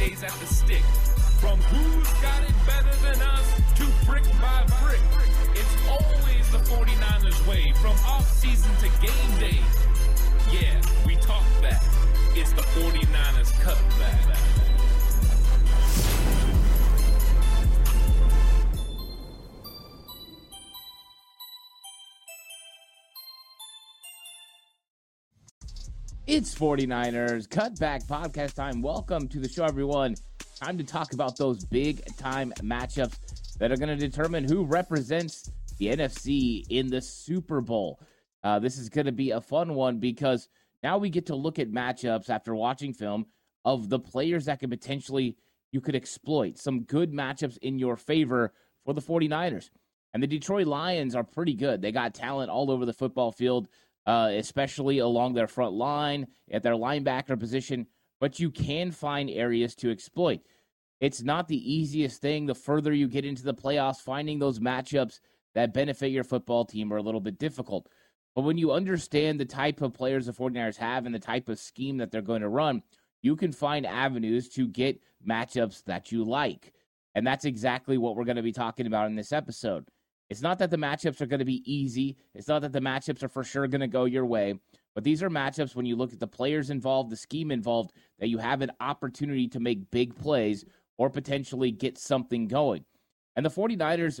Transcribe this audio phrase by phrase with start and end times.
[0.00, 0.82] days at the stick.
[1.40, 5.00] From who's got it better than us to brick by brick.
[5.52, 9.60] It's always the 49ers way from offseason to game day.
[10.50, 11.84] Yeah, we talk that.
[12.34, 14.69] It's the 49ers cutback.
[26.32, 28.82] It's 49ers Cutback Podcast time.
[28.82, 30.14] Welcome to the show, everyone.
[30.60, 35.50] Time to talk about those big time matchups that are going to determine who represents
[35.80, 37.98] the NFC in the Super Bowl.
[38.44, 40.48] Uh, this is going to be a fun one because
[40.84, 43.26] now we get to look at matchups after watching film
[43.64, 45.36] of the players that could potentially
[45.72, 48.52] you could exploit some good matchups in your favor
[48.84, 49.70] for the 49ers.
[50.14, 51.82] And the Detroit Lions are pretty good.
[51.82, 53.66] They got talent all over the football field
[54.06, 57.86] uh, especially along their front line, at their linebacker position,
[58.20, 60.40] but you can find areas to exploit.
[61.00, 62.46] It's not the easiest thing.
[62.46, 65.20] The further you get into the playoffs, finding those matchups
[65.54, 67.88] that benefit your football team are a little bit difficult.
[68.34, 71.58] But when you understand the type of players the 49ers have and the type of
[71.58, 72.82] scheme that they're going to run,
[73.22, 76.72] you can find avenues to get matchups that you like.
[77.14, 79.88] And that's exactly what we're going to be talking about in this episode.
[80.30, 82.16] It's not that the matchups are going to be easy.
[82.34, 84.54] It's not that the matchups are for sure going to go your way.
[84.94, 88.28] But these are matchups when you look at the players involved, the scheme involved, that
[88.28, 90.64] you have an opportunity to make big plays
[90.98, 92.84] or potentially get something going.
[93.34, 94.20] And the 49ers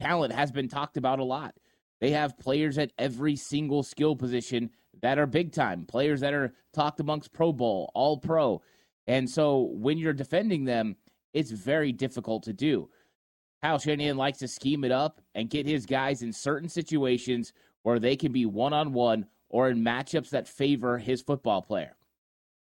[0.00, 1.54] talent has been talked about a lot.
[2.00, 4.70] They have players at every single skill position
[5.02, 8.62] that are big time, players that are talked amongst Pro Bowl, All Pro.
[9.06, 10.96] And so when you're defending them,
[11.34, 12.88] it's very difficult to do.
[13.62, 18.00] Kyle Shanahan likes to scheme it up and get his guys in certain situations where
[18.00, 21.96] they can be one on one or in matchups that favor his football player.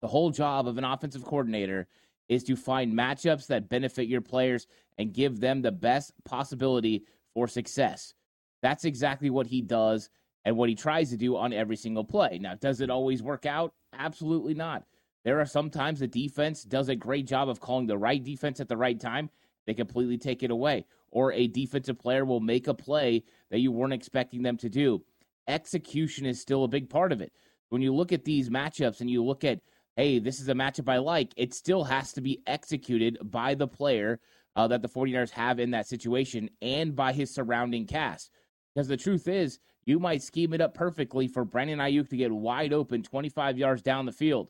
[0.00, 1.86] The whole job of an offensive coordinator
[2.28, 4.66] is to find matchups that benefit your players
[4.98, 7.04] and give them the best possibility
[7.34, 8.14] for success.
[8.60, 10.10] That's exactly what he does
[10.44, 12.38] and what he tries to do on every single play.
[12.40, 13.74] Now, does it always work out?
[13.96, 14.84] Absolutely not.
[15.24, 18.68] There are sometimes the defense does a great job of calling the right defense at
[18.68, 19.30] the right time,
[19.66, 20.84] they completely take it away.
[21.10, 25.02] Or a defensive player will make a play that you weren't expecting them to do.
[25.48, 27.32] Execution is still a big part of it.
[27.70, 29.60] When you look at these matchups and you look at,
[29.96, 33.68] hey, this is a matchup I like, it still has to be executed by the
[33.68, 34.20] player
[34.56, 38.30] uh, that the 49ers have in that situation and by his surrounding cast.
[38.74, 42.32] Because the truth is, you might scheme it up perfectly for Brandon Aiyuk to get
[42.32, 44.48] wide open 25 yards down the field.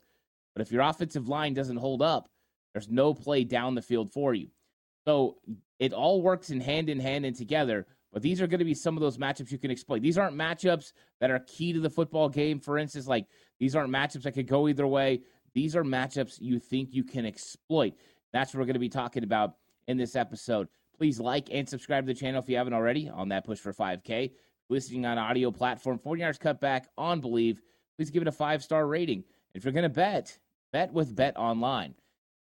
[0.54, 2.28] But if your offensive line doesn't hold up,
[2.72, 4.48] there's no play down the field for you.
[5.06, 5.38] So
[5.78, 7.86] it all works in hand in hand and together.
[8.12, 10.02] But these are going to be some of those matchups you can exploit.
[10.02, 12.58] These aren't matchups that are key to the football game.
[12.58, 13.26] For instance, like
[13.58, 15.22] these aren't matchups that could go either way.
[15.54, 17.94] These are matchups you think you can exploit.
[18.32, 19.54] That's what we're going to be talking about
[19.86, 20.68] in this episode.
[20.96, 23.72] Please like and subscribe to the channel if you haven't already on that push for
[23.72, 24.32] 5K.
[24.68, 27.58] Listening on audio platform, 49ers Cutback on Bleav.
[27.96, 29.24] Please give it a five star rating.
[29.54, 30.38] If you're going to bet,
[30.72, 31.94] bet with Bet Online.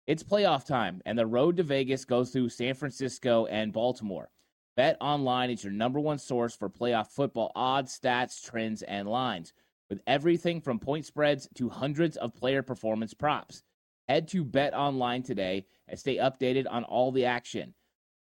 [0.06, 4.28] It's playoff time, and the road to Vegas goes through San Francisco and Baltimore.
[4.76, 9.54] Bet online is your number one source for playoff football odds, stats, trends, and lines,
[9.88, 13.62] with everything from point spreads to hundreds of player performance props.
[14.06, 17.72] Head to Bet Online today and stay updated on all the action.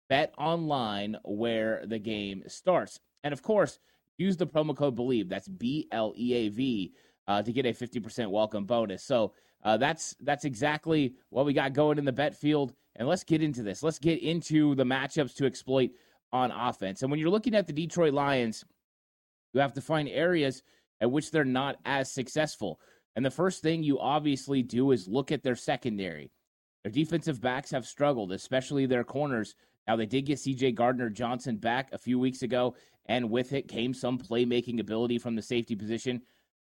[0.09, 2.99] Bet Online, where the game starts.
[3.23, 3.77] And of course,
[4.17, 6.93] use the promo code BLEAV, that's B L E A V,
[7.27, 9.03] uh, to get a 50% welcome bonus.
[9.03, 9.33] So,
[9.63, 12.73] uh, that's that's exactly what we got going in the bet field.
[12.95, 13.83] And let's get into this.
[13.83, 15.91] Let's get into the matchups to exploit
[16.31, 17.01] on offense.
[17.01, 18.65] And when you're looking at the Detroit Lions,
[19.53, 20.63] you have to find areas
[21.01, 22.79] at which they're not as successful.
[23.15, 26.31] And the first thing you obviously do is look at their secondary.
[26.83, 29.55] Their defensive backs have struggled, especially their corners.
[29.87, 32.75] Now, they did get CJ Gardner Johnson back a few weeks ago,
[33.05, 36.21] and with it came some playmaking ability from the safety position.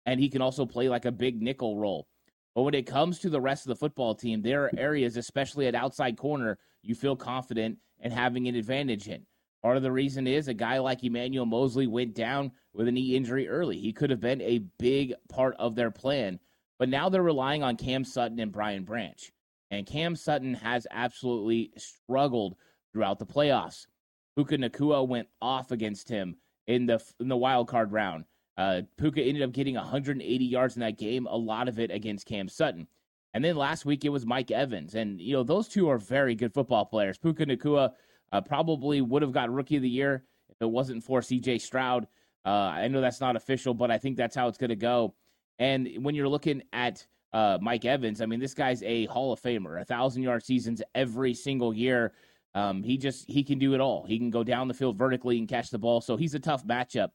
[0.06, 2.06] And he can also play like a big nickel role.
[2.54, 5.66] But when it comes to the rest of the football team, there are areas, especially
[5.66, 9.26] at outside corner, you feel confident in having an advantage in.
[9.62, 13.14] Part of the reason is a guy like Emmanuel Moseley went down with a knee
[13.14, 13.78] injury early.
[13.78, 16.40] He could have been a big part of their plan,
[16.78, 19.30] but now they're relying on Cam Sutton and Brian Branch.
[19.70, 22.56] And Cam Sutton has absolutely struggled
[22.92, 23.86] throughout the playoffs.
[24.34, 26.36] Puka Nacua went off against him
[26.66, 28.24] in the in the wild card round.
[28.56, 32.26] Uh, Puka ended up getting 180 yards in that game, a lot of it against
[32.26, 32.86] Cam Sutton.
[33.32, 34.94] And then last week it was Mike Evans.
[34.94, 37.16] And, you know, those two are very good football players.
[37.16, 37.92] Puka Nacua
[38.32, 42.06] uh, probably would have got Rookie of the Year if it wasn't for CJ Stroud.
[42.44, 45.14] Uh, I know that's not official, but I think that's how it's going to go.
[45.58, 48.20] And when you're looking at uh, Mike Evans.
[48.20, 52.12] I mean, this guy's a Hall of Famer, a thousand yard seasons every single year.
[52.54, 54.04] Um, he just he can do it all.
[54.04, 56.00] He can go down the field vertically and catch the ball.
[56.00, 57.10] So he's a tough matchup.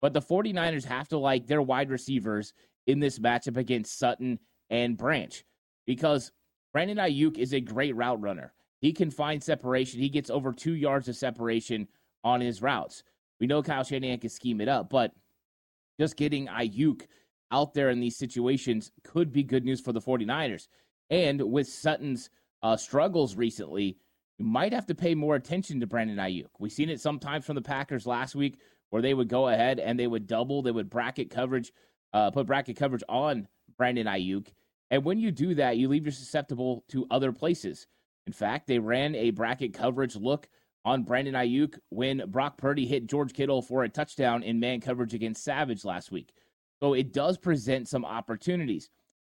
[0.00, 2.52] But the 49ers have to like their wide receivers
[2.86, 4.38] in this matchup against Sutton
[4.70, 5.44] and Branch
[5.86, 6.32] because
[6.72, 8.52] Brandon Aiyuk is a great route runner.
[8.80, 10.00] He can find separation.
[10.00, 11.88] He gets over two yards of separation
[12.22, 13.02] on his routes.
[13.40, 15.12] We know Kyle Shanahan can scheme it up, but
[15.98, 17.02] just getting Aiyuk
[17.50, 20.68] out there in these situations could be good news for the 49ers.
[21.10, 22.30] And with Sutton's
[22.62, 23.96] uh, struggles recently,
[24.38, 26.50] you might have to pay more attention to Brandon Aiyuk.
[26.58, 28.58] We've seen it sometimes from the Packers last week
[28.90, 31.72] where they would go ahead and they would double, they would bracket coverage,
[32.12, 33.46] uh, put bracket coverage on
[33.76, 34.48] Brandon Aiyuk.
[34.90, 37.86] And when you do that, you leave you susceptible to other places.
[38.26, 40.48] In fact, they ran a bracket coverage look
[40.84, 45.14] on Brandon Aiyuk when Brock Purdy hit George Kittle for a touchdown in man coverage
[45.14, 46.32] against Savage last week.
[46.80, 48.88] So it does present some opportunities.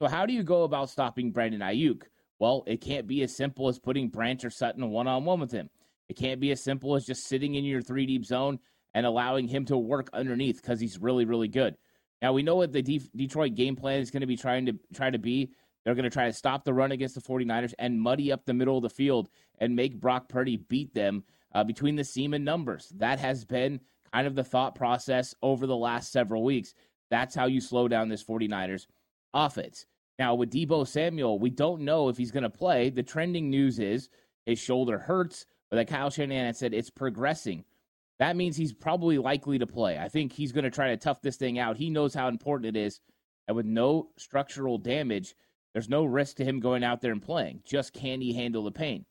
[0.00, 2.02] So how do you go about stopping Brandon Aiyuk?
[2.38, 5.50] Well, it can't be as simple as putting Branch or Sutton one on one with
[5.50, 5.68] him.
[6.08, 8.58] It can't be as simple as just sitting in your three deep zone
[8.94, 11.76] and allowing him to work underneath because he's really, really good.
[12.22, 14.78] Now we know what the De- Detroit game plan is going to be trying to
[14.94, 15.52] try to be.
[15.84, 18.52] They're going to try to stop the run against the 49ers and muddy up the
[18.52, 22.44] middle of the field and make Brock Purdy beat them uh, between the seam and
[22.44, 22.92] numbers.
[22.96, 23.80] That has been
[24.12, 26.74] kind of the thought process over the last several weeks.
[27.10, 28.86] That's how you slow down this 49ers
[29.32, 29.86] offense.
[30.18, 32.90] Now, with Deebo Samuel, we don't know if he's going to play.
[32.90, 34.10] The trending news is
[34.44, 37.64] his shoulder hurts, but like Kyle Shanahan said, it's progressing.
[38.20, 39.98] That means he's probably likely to play.
[39.98, 41.78] I think he's going to try to tough this thing out.
[41.78, 43.00] He knows how important it is.
[43.48, 45.34] And with no structural damage,
[45.72, 47.62] there's no risk to him going out there and playing.
[47.64, 49.06] Just can he handle the pain?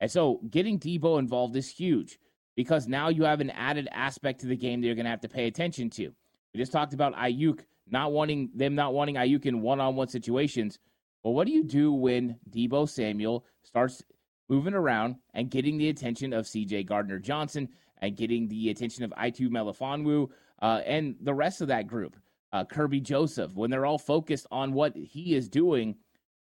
[0.00, 2.18] And so getting Deebo involved is huge
[2.56, 5.20] because now you have an added aspect to the game that you're going to have
[5.20, 6.12] to pay attention to.
[6.52, 10.78] We just talked about Aiyuk not wanting them not wanting Aiyuk in one-on-one situations.
[11.22, 14.02] But what do you do when Deebo Samuel starts
[14.48, 16.84] moving around and getting the attention of C.J.
[16.84, 17.68] Gardner Johnson
[18.00, 20.28] and getting the attention of Itu Melifonwu
[20.60, 22.16] uh, and the rest of that group,
[22.52, 25.96] uh, Kerby Joseph, when they're all focused on what he is doing,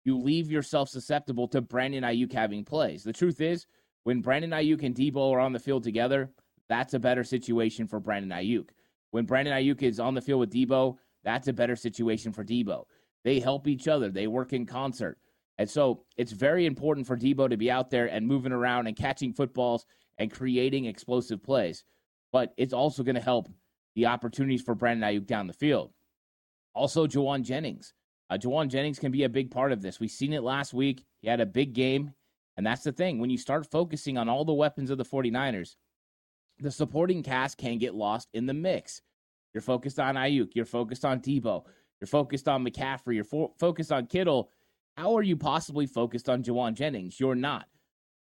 [0.04, 3.02] you leave yourself susceptible to Brandon Aiyuk having plays.
[3.02, 3.66] The truth is,
[4.04, 6.30] when Brandon Aiyuk and Deebo are on the field together,
[6.68, 8.70] that's a better situation for Brandon Aiyuk.
[9.10, 12.84] When Brandon Aiyuk is on the field with Deebo, that's a better situation for Deebo.
[13.24, 15.18] They help each other, they work in concert.
[15.58, 18.96] And so it's very important for Deebo to be out there and moving around and
[18.96, 19.84] catching footballs
[20.18, 21.84] and creating explosive plays.
[22.32, 23.48] But it's also going to help
[23.94, 25.92] the opportunities for Brandon Aiyuk down the field.
[26.74, 27.94] Also, Jauan Jennings.
[28.30, 29.98] Uh, Jauan Jennings can be a big part of this.
[29.98, 31.04] We've seen it last week.
[31.20, 32.12] He had a big game.
[32.56, 33.18] And that's the thing.
[33.18, 35.76] When you start focusing on all the weapons of the 49ers,
[36.58, 39.00] the supporting cast can get lost in the mix.
[39.54, 40.50] You're focused on Aiyuk.
[40.54, 41.64] You're focused on Deebo.
[42.00, 43.14] You're focused on McCaffrey.
[43.14, 44.50] You're fo- focused on Kittle.
[44.96, 47.18] How are you possibly focused on Jauan Jennings?
[47.18, 47.66] You're not.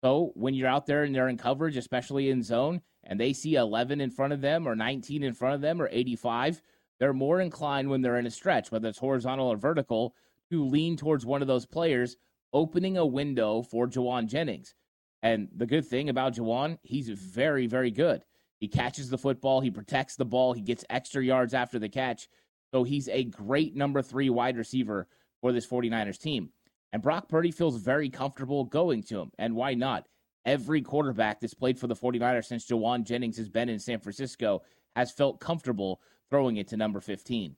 [0.07, 3.55] So when you're out there and they're in coverage, especially in zone, and they see
[3.55, 6.61] 11 in front of them or 19 in front of them or 85,
[6.97, 10.15] they're more inclined when they're in a stretch, whether it's horizontal or vertical,
[10.49, 12.15] to lean towards one of those players,
[12.53, 14.75] opening a window for Jauan Jennings.
[15.23, 18.23] And the good thing about Jauan, he's very, very good.
[18.61, 22.29] He catches the football, he protects the ball, he gets extra yards after the catch.
[22.71, 25.09] So he's a great number three wide receiver
[25.41, 26.51] for this 49ers team.
[26.93, 29.31] And Brock Purdy feels very comfortable going to him.
[29.37, 30.07] And why not?
[30.45, 34.61] Every quarterback that's played for the 49ers since Jauan Jennings has been in San Francisco
[34.95, 37.55] has felt comfortable throwing it to number 15.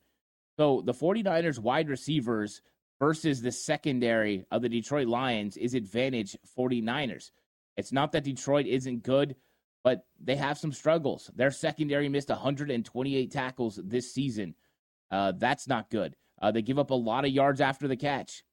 [0.58, 2.62] So the 49ers wide receivers
[3.00, 7.32] versus the secondary of the Detroit Lions is advantage 49ers.
[7.78, 9.36] It's not that Detroit isn't good
[9.84, 11.32] but they have some struggles.
[11.36, 14.56] Their secondary missed 128 tackles this season.
[15.10, 16.16] Uh, that's not good.
[16.42, 18.44] Uh, they give up a lot of yards after the catch.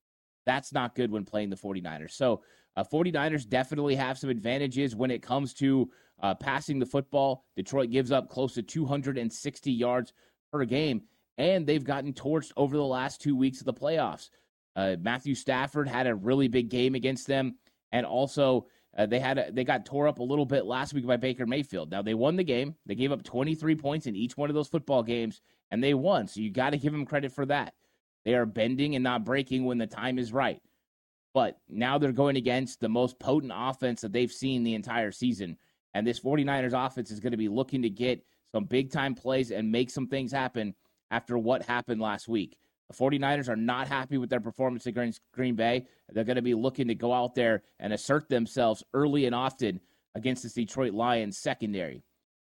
[0.47, 2.13] That's not good when playing the 49ers.
[2.13, 2.43] So,
[2.77, 5.91] uh, 49ers definitely have some advantages when it comes to
[6.23, 7.45] uh, passing the football.
[7.57, 10.13] Detroit gives up close to 260 yards
[10.53, 11.03] per game,
[11.39, 14.31] and they've gotten torched over the last two weeks of the playoffs.
[14.75, 17.57] Uh, Matthew Stafford had a really big game against them,
[17.93, 21.07] and also uh, they had a, they got tore up a little bit last week
[21.07, 21.91] by Baker Mayfield.
[21.91, 22.75] Now they won the game.
[22.85, 26.29] They gave up 23 points in each one of those football games, and they won.
[26.29, 27.75] So you got to give them credit for that.
[28.27, 30.61] They are bending and not breaking when the time is right.
[31.33, 35.57] But now they're going against the most potent offense that they've seen the entire season.
[35.95, 39.53] And this 49ers offense is going to be looking to get some big time plays
[39.53, 40.75] and make some things happen
[41.13, 42.59] after what happened last week.
[42.91, 45.87] The 49ers are not happy with their performance against Green Bay.
[46.09, 49.81] They're going to be looking to go out there and assert themselves early and often
[50.17, 52.03] against this Detroit Lions secondary.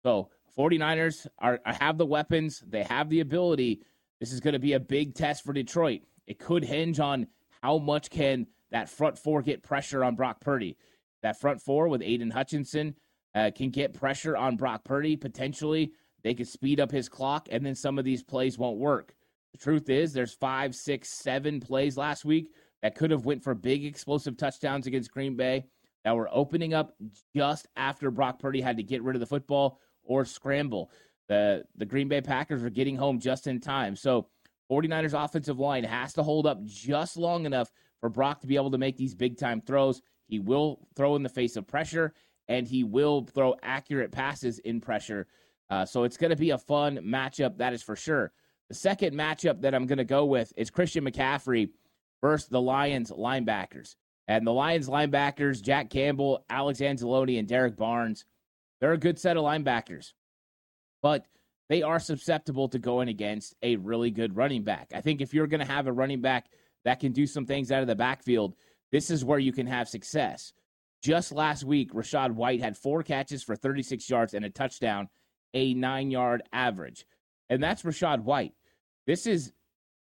[0.03, 3.82] So, 49ers are have the weapons, they have the ability.
[4.25, 6.01] This is going to be a big test for Detroit.
[6.25, 7.27] It could hinge on
[7.62, 10.77] how much can that front four get pressure on Brock Purdy.
[11.22, 12.96] That front four with Aidan Hutchinson
[13.36, 15.15] uh, can get pressure on Brock Purdy.
[15.15, 15.91] Potentially,
[16.24, 19.13] they could speed up his clock, and then some of these plays won't work.
[19.51, 22.51] The truth is, there's five, six, seven plays last week
[22.82, 25.65] that could have went for big explosive touchdowns against Green Bay
[26.03, 26.96] that were opening up
[27.36, 30.89] just after Brock Purdy had to get rid of the football or scramble.
[31.27, 33.96] The the Green Bay Packers are getting home just in time.
[33.96, 34.27] So
[34.72, 38.72] 49ers offensive line has to hold up just long enough for Brock to be able
[38.72, 40.01] to make these big time throws.
[40.27, 42.13] He will throw in the face of pressure
[42.48, 45.27] and he will throw accurate passes in pressure.
[45.70, 48.32] Uh, so it's going to be a fun matchup, that is for sure.
[48.70, 51.70] The second matchup that I'm going to go with is Christian McCaffrey
[52.22, 53.96] versus the Lions linebackers.
[54.27, 58.25] And the Lions linebackers, Jack Campbell, Alex Anzalone, and Derrick Barnes,
[58.79, 60.13] they're a good set of linebackers.
[61.05, 61.27] But
[61.69, 64.91] they are susceptible to going against a really good running back.
[64.91, 66.47] I think if you're going to have a running back
[66.83, 68.55] that can do some things out of the backfield,
[68.91, 70.51] this is where you can have success.
[71.03, 75.07] Just last week, Rachaad White had four catches for 36 yards and a touchdown,
[75.53, 77.05] a nine yard average.
[77.51, 78.53] And that's Rachaad White.
[79.05, 79.53] This is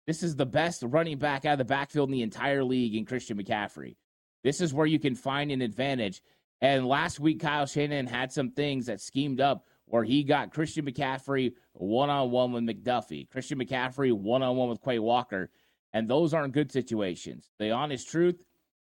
[0.06, 3.06] this is the best running back out of the backfield in the entire league in
[3.06, 3.96] Christian McCaffrey.
[4.44, 6.22] This is where you can find an advantage.
[6.62, 10.86] And last week, Kyle Shanahan had some things that schemed up where he got Christian
[10.86, 15.52] McCaffrey one on one with McDuffie, Christian McCaffrey one on one with Quay Walker.
[15.92, 17.52] And those aren't good situations.
[17.60, 18.42] The honest truth,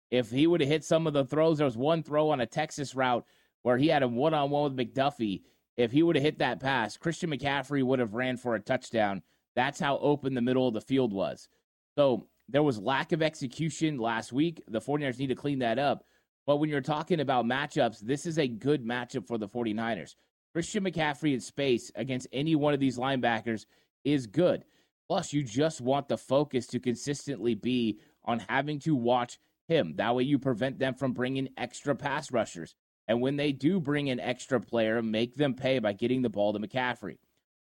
[0.09, 2.47] if he would have hit some of the throws, there was one throw on a
[2.47, 3.23] Texas route
[3.61, 5.43] where he had a one on one with McDuffie.
[5.77, 9.21] If he would have hit that pass, Christian McCaffrey would have ran for a touchdown.
[9.55, 11.47] That's how open the middle of the field was.
[11.95, 14.63] So there was lack of execution last week.
[14.67, 16.03] The 49ers need to clean that up.
[16.47, 20.15] But when you're talking about matchups, this is a good matchup for the 49ers.
[20.55, 23.65] Christian McCaffrey in space against any one of these linebackers
[24.05, 24.63] is good.
[25.09, 29.95] Plus, you just want the focus to consistently be on having to watch him.
[29.97, 32.73] That way, you prevent them from bringing extra pass rushers.
[33.09, 36.53] And when they do bring an extra player, make them pay by getting the ball
[36.53, 37.17] to McCaffrey.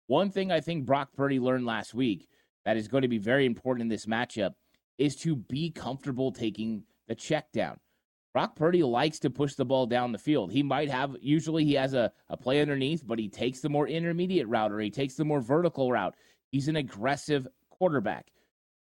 [0.08, 2.26] One thing I think Brock Purdy learned last week
[2.64, 4.54] that is going to be very important in this matchup
[4.98, 7.78] is to be comfortable taking the check down.
[8.32, 10.52] Brock Purdy likes to push the ball down the field.
[10.52, 13.86] He might have, usually, he has a, a play underneath, but he takes the more
[13.86, 16.14] intermediate route or he takes the more vertical route.
[16.50, 18.32] He's an aggressive quarterback.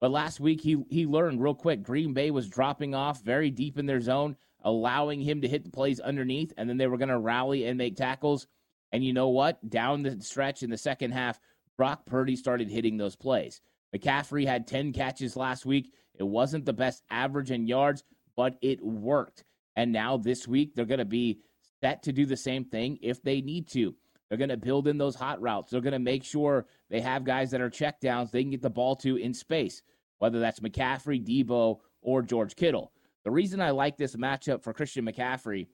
[0.02, 3.80] But last week, he, he learned real quick Green Bay was dropping off very deep
[3.80, 7.10] in their zone, allowing him to hit the plays underneath, and then they were going
[7.10, 8.48] to rally and make tackles.
[8.92, 9.68] And you know what?
[9.70, 11.40] Down the stretch in the second half,
[11.78, 13.62] Brock Purdy started hitting those plays.
[13.96, 15.94] McCaffrey had 10 catches last week.
[16.16, 18.04] It wasn't the best average in yards,
[18.38, 19.44] but it worked.
[19.76, 21.42] And now this week, they're going to be
[21.82, 23.94] set to do the same thing if they need to.
[24.30, 25.72] They're going to build in those hot routes.
[25.72, 28.62] They're going to make sure they have guys that are check downs they can get
[28.62, 29.82] the ball to in space,
[30.20, 32.92] whether that's McCaffrey, Deebo, or George Kittle.
[33.24, 35.68] The reason I like this matchup for Christian McCaffrey is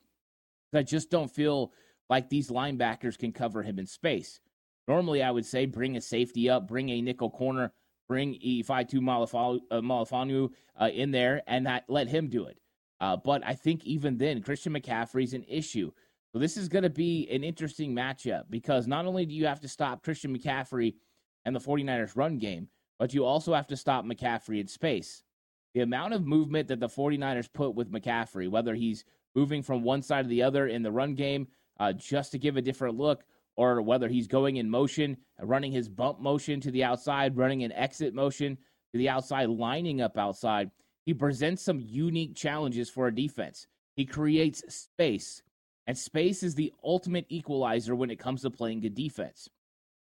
[0.74, 1.72] I just don't feel
[2.10, 4.40] like these linebackers can cover him in space.
[4.88, 7.72] Normally, I would say bring a safety up, bring a nickel corner,
[8.14, 9.00] bring Ifeatu
[9.72, 12.60] Melifonwu uh, in there, and let him do it.
[13.02, 15.92] Uh, but I think even then, Christian McCaffrey's an issue.
[16.32, 19.62] So this is going to be an interesting matchup because not only do you have
[19.62, 20.94] to stop Christian McCaffrey
[21.44, 22.68] and the 49ers run game,
[23.00, 25.24] but you also have to stop McCaffrey in space.
[25.74, 30.04] The amount of movement that the 49ers put with McCaffrey, whether he's moving from one
[30.04, 31.48] side to the other in the run game
[31.80, 33.24] uh, just to give a different look,
[33.56, 37.72] or whether he's going in motion, running his bump motion to the outside, running an
[37.72, 38.58] exit motion
[38.92, 40.72] to the outside, lining up outside,
[41.06, 43.68] he presents some unique challenges for a defense.
[43.96, 45.42] He creates space,
[45.86, 49.50] and space is the ultimate equalizer when it comes to playing good defense.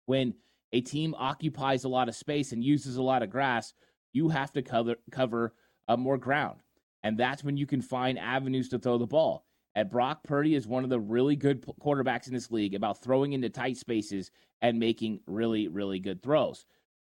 [0.06, 0.34] When
[0.74, 3.74] a team occupies a lot of space and uses a lot of grass,
[4.13, 5.53] you have to cover cover
[5.88, 6.60] uh, more ground,
[7.03, 9.46] and that's when you can find avenues to throw the ball.
[9.77, 13.34] And Brock Purdy is one of the really good quarterbacks in this league about throwing
[13.34, 16.65] into tight spaces and making really, really good throws.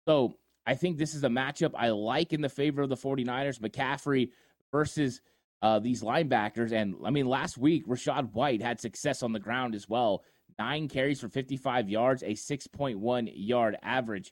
[0.07, 0.35] So
[0.67, 3.59] I think this is a matchup I like in the favor of the 49ers.
[3.59, 4.33] McCaffrey
[4.71, 5.23] versus
[5.63, 6.71] uh, these linebackers.
[6.73, 10.23] And I mean, last week, Rachaad White had success on the ground as well.
[10.59, 14.31] Nine carries for 55 yards, a 6.1 yard average.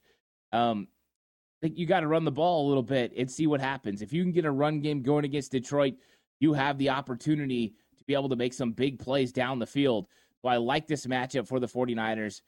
[0.53, 0.89] Um,
[1.63, 4.03] I think you got to run the ball a little bit and see what happens.
[4.03, 5.95] If you can get a run game going against Detroit,
[6.39, 10.07] you have the opportunity be able to make some big plays down the field.
[10.43, 12.41] So I like this matchup for the 49ers.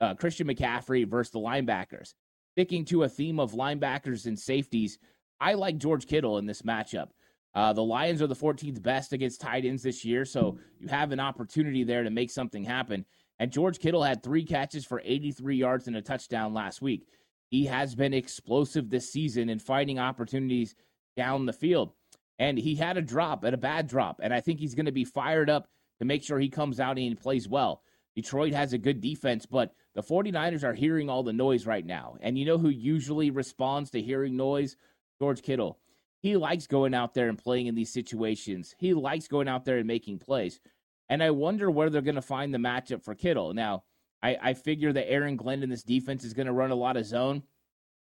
[0.00, 2.14] Uh, Christian McCaffrey versus the linebackers.
[2.52, 4.98] Sticking to a theme of linebackers and safeties,
[5.40, 7.08] I like George Kittle in this matchup.
[7.54, 11.10] Uh, the Lions are the 14th best against tight ends this year, so you have
[11.10, 13.04] an opportunity there to make something happen.
[13.40, 17.06] And George Kittle had three catches for 83 yards and a touchdown last week.
[17.48, 20.76] he has been explosive this season in finding opportunities
[21.16, 21.92] down the field.
[22.40, 24.18] And he had a drop and a bad drop.
[24.22, 25.68] And I think he's going to be fired up
[26.00, 27.82] to make sure he comes out and plays well.
[28.16, 32.16] Detroit has a good defense, but the 49ers are hearing all the noise right now.
[32.20, 34.76] And you know who usually responds to hearing noise?
[35.20, 35.78] George Kittle.
[36.20, 38.74] He likes going out there and playing in these situations.
[38.78, 40.60] He likes going out there and making plays.
[41.08, 43.52] And I wonder where they're going to find the matchup for Kittle.
[43.52, 43.84] Now,
[44.22, 46.96] I, I figure that Aaron Glenn in this defense is going to run a lot
[46.96, 47.42] of zone,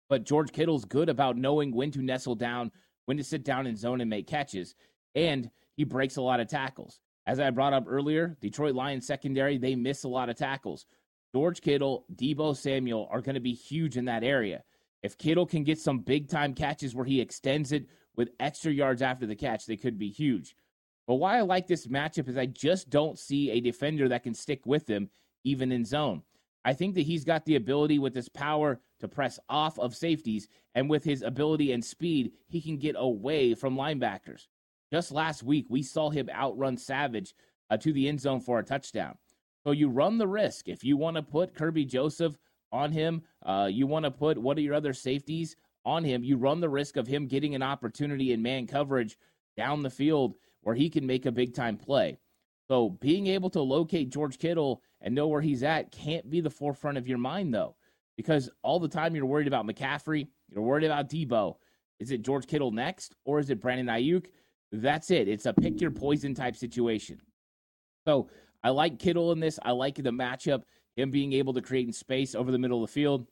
[0.09, 2.73] but George Kittle's good about knowing when to nestle down,
[3.11, 4.77] when to sit down in zone and make catches.
[5.17, 7.01] And he breaks a lot of tackles.
[7.27, 10.87] As I brought up earlier, Detroit Lions secondary, they miss a lot of tackles.
[11.35, 14.63] George Kittle, Deebo Samuel are going to be huge in that area.
[15.03, 19.03] If Kittle can get some big time catches where he extends it with extra yards
[19.03, 20.55] after the catch, they could be huge.
[21.09, 24.35] But why I like this matchup is I just don't see a defender that can
[24.35, 25.11] stick with him
[25.43, 26.23] even in zone.
[26.65, 30.49] I think that he's got the ability with his power to press off of safeties,
[30.75, 34.47] and with his ability and speed, he can get away from linebackers.
[34.93, 37.35] Just last week, we saw him outrun Savage
[37.71, 39.17] uh, to the end zone for a touchdown.
[39.65, 40.69] So you run the risk.
[40.69, 42.37] If you want to put Kerby Joseph
[42.73, 46.37] on him, uh, you want to put one of your other safeties on him, you
[46.37, 49.17] run the risk of him getting an opportunity in man coverage
[49.57, 52.19] down the field where he can make a big time play.
[52.71, 56.51] So being able to locate George Kittle and know where he's at can't be the
[56.51, 57.75] forefront of your mind, though,
[58.17, 61.57] because all the time you're worried about McCaffrey, you're worried about Deebo.
[61.99, 64.27] Is it George Kittle next, or is it Brandon Aiyuk?
[64.71, 65.27] That's it.
[65.27, 67.21] It's a pick your poison type situation.
[68.07, 68.29] So
[68.63, 69.59] I like Kittle in this.
[69.65, 70.63] I like the matchup,
[70.95, 73.27] him being able to create in space over the middle of the field.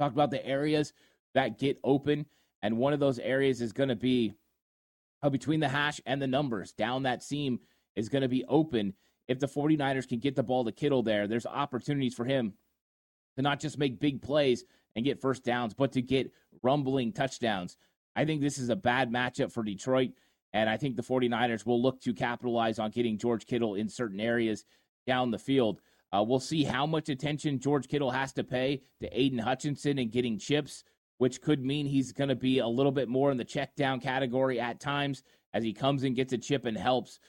[0.00, 0.92] Talk about the areas
[1.34, 2.26] that get open.
[2.62, 4.34] And one of those areas is going to be
[5.22, 6.72] uh, between the hash and the numbers.
[6.72, 7.60] Down that seam
[7.96, 8.94] is going to be open.
[9.28, 12.54] If the 49ers can get the ball to Kittle there, there's opportunities for him
[13.36, 14.64] to not just make big plays
[14.96, 17.76] and get first downs, but to get rumbling touchdowns.
[18.16, 20.12] I think this is a bad matchup for Detroit.
[20.52, 24.20] And I think the 49ers will look to capitalize on getting George Kittle in certain
[24.20, 24.64] areas
[25.06, 25.80] down the field.
[26.12, 30.10] Uh, we'll see how much attention George Kittle has to pay to Aidan Hutchinson and
[30.10, 30.82] getting chips,
[31.18, 34.00] which could mean he's going to be a little bit more in the check down
[34.00, 35.22] category at times
[35.54, 37.20] as he comes and gets a chip and helps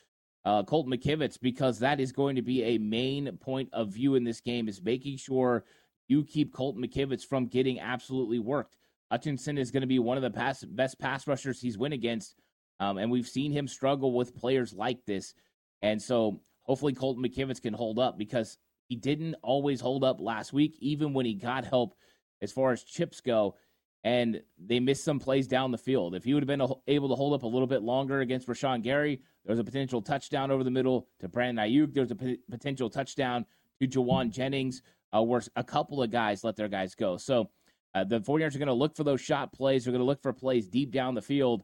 [0.45, 4.23] uh, Colt McKivitz, because that is going to be a main point of view in
[4.23, 5.65] this game is making sure
[6.08, 8.77] you keep Colt McKivitz from getting absolutely worked.
[9.12, 12.36] Hutchinson is going to be one of the pass, best pass rushers he's win against
[12.82, 15.36] um, and we've seen him struggle with players like this.
[15.84, 18.58] And so hopefully Colt McKivitz can hold up because
[18.89, 21.93] he didn't always hold up last week, even when he got help
[22.41, 23.56] as far as chips go.
[24.03, 26.15] And they missed some plays down the field.
[26.15, 28.81] If he would have been able to hold up a little bit longer against Rashan
[28.81, 31.93] Gary, there was a potential touchdown over the middle to Brandon Aiyuk.
[31.93, 33.45] There's a p- potential touchdown
[33.79, 34.81] to Jauan Jennings,
[35.15, 37.17] uh, where a couple of guys let their guys go.
[37.17, 37.51] So
[37.93, 39.83] uh, the 49ers are going to look for those shot plays.
[39.83, 41.63] They're going to look for plays deep down the field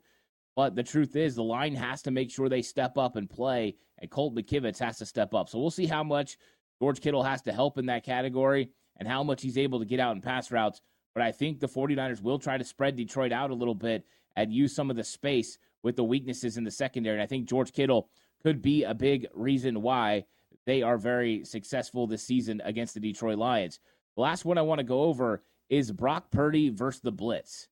[0.57, 3.75] but the truth is, the line has to make sure they step up and play,
[3.99, 5.49] and Colt McKivitz has to step up.
[5.49, 6.39] So we'll see how much
[6.81, 9.99] George Kittle has to help in that category and how much he's able to get
[9.99, 10.81] out in pass routes.
[11.17, 14.53] But I think the 49ers will try to spread Detroit out a little bit and
[14.53, 17.15] use some of the space with the weaknesses in the secondary.
[17.15, 18.07] And I think George Kittle
[18.43, 20.25] could be a big reason why
[20.67, 23.79] they are very successful this season against the Detroit Lions.
[24.15, 27.67] The last one I want to go over is Brock Purdy versus the Blitz.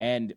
[0.00, 0.34] And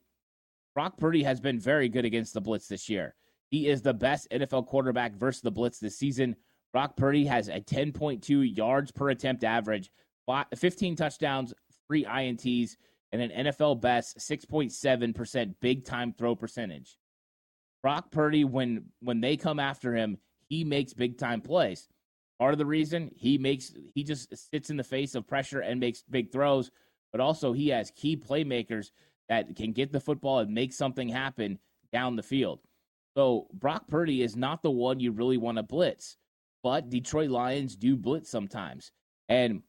[0.75, 3.15] Brock Purdy has been very good against the Blitz this year.
[3.49, 6.35] He is the best NFL quarterback versus the Blitz this season.
[6.71, 9.89] Brock Purdy has a 10.2 yards per attempt average,
[10.55, 11.51] 15 touchdowns,
[11.93, 12.75] three INTs,
[13.11, 16.97] and an NFL best 6.7% big time throw percentage.
[17.83, 20.17] Brock Purdy, when when they come after him,
[20.49, 21.87] he makes big time plays.
[22.39, 25.79] Part of the reason he makes he just sits in the face of pressure and
[25.79, 26.71] makes big throws,
[27.11, 28.87] but also he has key playmakers
[29.29, 31.59] that can get the football and make something happen
[31.91, 32.61] down the field.
[33.15, 36.17] So Brock Purdy is not the one you really want to blitz,
[36.63, 38.91] but Detroit Lions do blitz sometimes.
[39.29, 39.61] And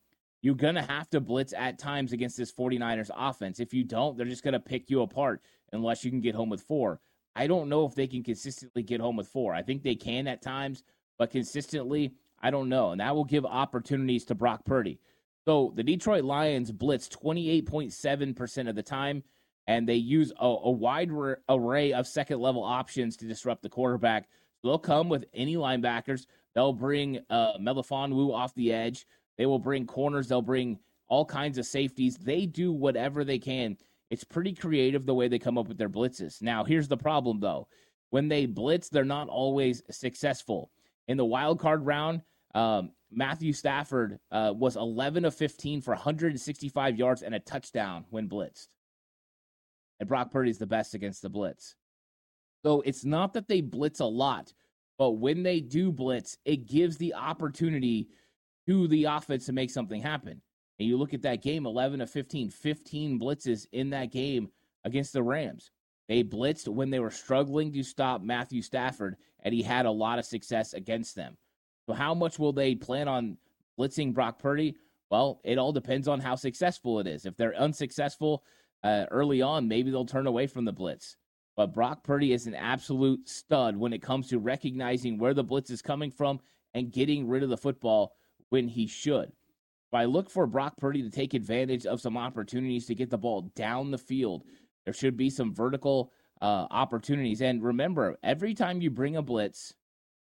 [0.44, 3.61] you're going to have to blitz at times against this 49ers offense.
[3.61, 5.40] If you don't, they're just going to pick you apart
[5.72, 7.00] unless you can get home with four.
[7.35, 9.54] I don't know if they can consistently get home with four.
[9.54, 10.85] I think they can at times,
[11.18, 12.90] but consistently, I don't know.
[12.90, 15.00] And that will give opportunities to Brock Purdy.
[15.46, 19.22] So the Detroit Lions blitz 28.7% of the time
[19.66, 23.70] and they use a, a wide re- array of second level options to disrupt the
[23.70, 24.28] quarterback.
[24.61, 26.26] So they'll come with any linebackers.
[26.54, 29.07] They'll bring uh, Melifonwu off the edge.
[29.38, 30.28] They will bring corners.
[30.28, 32.16] They'll bring all kinds of safeties.
[32.16, 33.76] They do whatever they can.
[34.10, 36.40] It's pretty creative the way they come up with their blitzes.
[36.42, 37.68] Now, here's the problem though.
[38.10, 40.70] When they blitz, they're not always successful.
[41.08, 42.22] In the wild card round,
[42.54, 48.28] um, Matthew Stafford uh, was 11 of 15 for 165 yards and a touchdown when
[48.28, 48.68] blitzed.
[50.00, 51.74] And Brock Purdy's the best against the blitz.
[52.64, 54.52] So it's not that they blitz a lot,
[54.98, 58.08] but when they do blitz, it gives the opportunity
[58.66, 60.40] to the offense to make something happen.
[60.79, 64.48] And you look at that game 11 of 15, 15 blitzes in that game
[64.85, 65.70] against the Rams.
[66.09, 70.18] They blitzed when they were struggling to stop Matthew Stafford, and he had a lot
[70.18, 71.37] of success against them.
[71.87, 73.38] So, how much will they plan on
[73.79, 74.77] blitzing Brock Purdy?
[75.11, 77.24] Well, it all depends on how successful it is.
[77.24, 78.44] If they're unsuccessful
[78.83, 81.16] uh, early on, maybe they'll turn away from the blitz.
[81.57, 85.70] But Brock Purdy is an absolute stud when it comes to recognizing where the blitz
[85.70, 86.40] is coming from
[86.74, 88.12] and getting rid of the football
[88.54, 89.32] when he should.
[89.92, 93.50] I look for Brock Purdy to take advantage of some opportunities to get the ball
[93.56, 94.44] down the field,
[94.84, 97.42] there should be some vertical uh, opportunities.
[97.42, 99.74] And remember, every time you bring a blitz,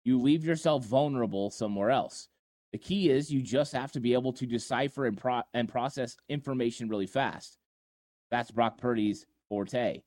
[0.04, 2.28] you leave yourself vulnerable somewhere else.
[2.72, 6.18] The key is you just have to be able to decipher and, pro- and process
[6.28, 7.60] information really fast.
[8.32, 10.02] That's Brock Purdy's forte.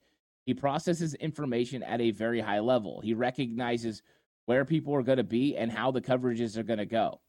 [0.47, 3.01] He processes information at a very high level.
[3.05, 4.03] He recognizes
[4.47, 7.21] where people are going to be and how the coverages are going to go.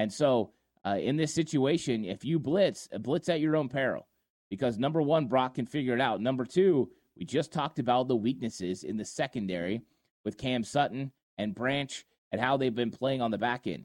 [0.00, 0.52] And so,
[0.86, 4.08] uh, in this situation, if you blitz, blitz at your own peril
[4.48, 6.22] because number one, Brock can figure it out.
[6.22, 9.82] Number two, we just talked about the weaknesses in the secondary
[10.24, 13.84] with Cam Sutton and Branch and how they've been playing on the back end.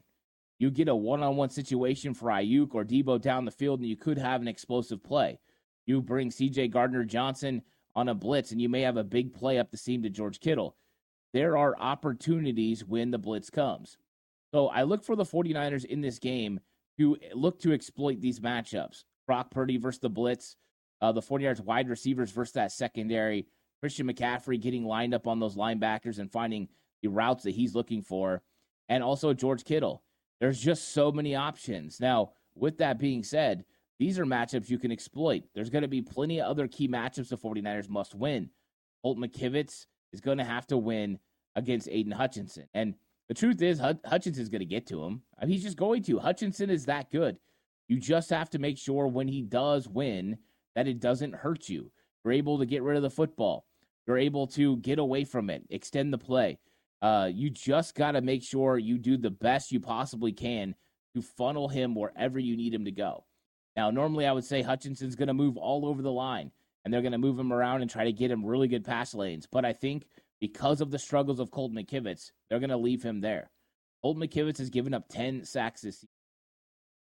[0.58, 3.88] You get a one on one situation for Aiyuk or Deebo down the field, and
[3.88, 5.38] you could have an explosive play.
[5.84, 7.60] You bring CJ Gardner Johnson
[7.94, 10.40] on a blitz, and you may have a big play up the seam to George
[10.40, 10.76] Kittle.
[11.34, 13.98] There are opportunities when the blitz comes.
[14.56, 16.60] So I look for the 49ers in this game
[16.96, 19.04] to look to exploit these matchups.
[19.26, 20.56] Brock Purdy versus the blitz,
[21.02, 23.48] uh, the 49ers wide receivers versus that secondary,
[23.80, 26.68] Christian McCaffrey getting lined up on those linebackers and finding
[27.02, 28.40] the routes that he's looking for,
[28.88, 30.02] and also George Kittle.
[30.40, 32.00] There's just so many options.
[32.00, 33.66] Now, with that being said,
[33.98, 35.42] these are matchups you can exploit.
[35.54, 38.48] There's going to be plenty of other key matchups the 49ers must win.
[39.02, 41.18] Colt McKivitz is going to have to win
[41.56, 42.68] against Aidan Hutchinson.
[42.72, 42.94] And
[43.28, 45.22] the truth is, Hutchinson's going to get to him.
[45.38, 46.18] I mean, he's just going to.
[46.18, 47.38] Hutchinson is that good.
[47.88, 50.38] You just have to make sure when he does win
[50.74, 51.90] that it doesn't hurt you.
[52.24, 53.66] You're able to get rid of the football.
[54.06, 56.58] You're able to get away from it, extend the play.
[57.02, 60.74] Uh, you just got to make sure you do the best you possibly can
[61.14, 63.24] to funnel him wherever you need him to go.
[63.76, 66.50] Now, normally I would say Hutchinson's going to move all over the line
[66.84, 69.14] and they're going to move him around and try to get him really good pass
[69.14, 69.46] lanes.
[69.50, 70.06] But I think
[70.40, 73.50] because of the struggles of Colt McKivitz, they're going to leave him there.
[74.02, 76.08] Colt McKivitz has given up 10 sacks this season.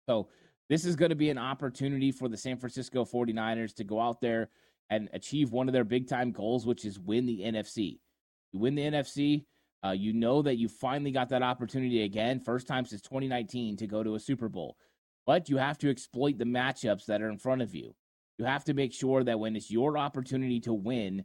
[0.09, 0.29] So
[0.69, 4.21] this is going to be an opportunity for the San Francisco 49ers to go out
[4.21, 4.51] there
[4.91, 7.99] and achieve one of their big time goals, which is win the NFC.
[8.53, 9.45] You win the NFC,
[9.85, 13.87] uh, you know that you finally got that opportunity again, first time since 2019 to
[13.87, 14.77] go to a Super Bowl.
[15.27, 17.95] But you have to exploit the matchups that are in front of you.
[18.39, 21.25] You have to make sure that when it's your opportunity to win,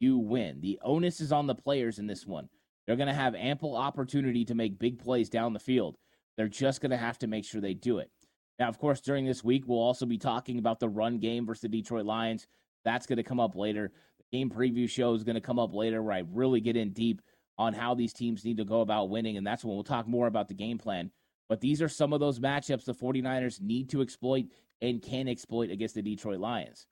[0.00, 0.60] you win.
[0.60, 2.48] The onus is on the players in this one.
[2.86, 5.96] They're going to have ample opportunity to make big plays down the field.
[6.36, 8.10] They're just going to have to make sure they do it.
[8.58, 11.62] Now, of course, during this week, we'll also be talking about the run game versus
[11.62, 12.46] the Detroit Lions.
[12.84, 13.92] That's going to come up later.
[14.18, 16.92] The game preview show is going to come up later where I really get in
[16.92, 17.22] deep
[17.58, 19.36] on how these teams need to go about winning.
[19.36, 21.10] And that's when we'll talk more about the game plan.
[21.48, 24.46] But these are some of those matchups the 49ers need to exploit
[24.80, 26.86] and can exploit against the Detroit Lions.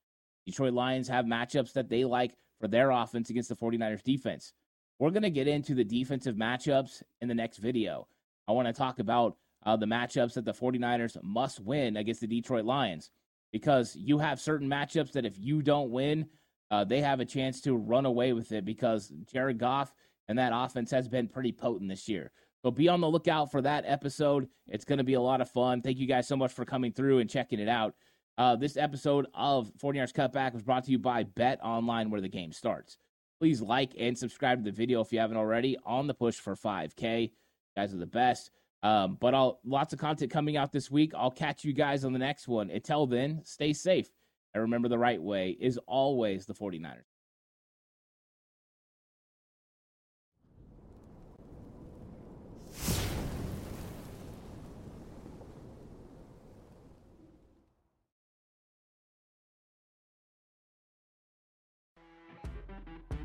[0.45, 4.53] Detroit Lions have matchups that they like for their offense against the 49ers defense.
[4.99, 8.09] We're going to get into the defensive matchups in the next video.
[8.49, 12.27] I want to talk about uh, the matchups that the 49ers must win against the
[12.27, 13.11] Detroit Lions
[13.53, 16.27] because you have certain matchups that if you don't win,
[16.71, 19.93] uh, they have a chance to run away with it because Jared Goff
[20.29, 22.33] and that offense has been pretty potent this year.
[22.63, 24.49] So be on the lookout for that episode.
[24.67, 25.83] It's going to be a lot of fun.
[25.83, 27.95] Thank you guys so much for coming through and checking it out.
[28.39, 32.29] Uh, this episode of 49ers Cutback was brought to you by Bet Online, where the
[32.29, 32.99] game starts.
[33.41, 35.77] Please like and subscribe to the video if you haven't already.
[35.85, 37.23] On the push for 5K.
[37.23, 37.31] You
[37.77, 38.51] guys are the best.
[38.83, 41.13] Um, but I'll lots of content coming out this week.
[41.17, 42.71] I'll catch you guys on the next one.
[42.71, 44.11] Until then, stay safe.
[44.55, 47.16] And remember the right way is always the 49ers.